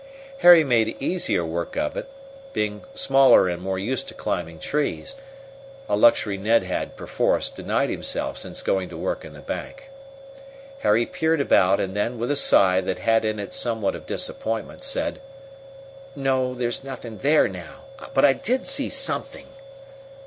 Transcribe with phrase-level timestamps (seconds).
[0.39, 2.09] Harry made easier work of it,
[2.53, 5.15] being smaller and more used to climbing trees,
[5.87, 9.91] a luxury Ned had, perforce, denied himself since going to work in the bank.
[10.79, 14.83] Harry peered about, and then, with a sigh that had in it somewhat of disappointment,
[14.83, 15.21] said:
[16.15, 17.81] "No; there's nothing there now.
[18.15, 19.45] But I did see something."